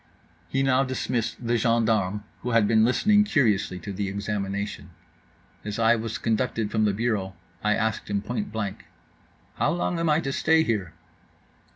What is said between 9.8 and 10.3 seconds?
am I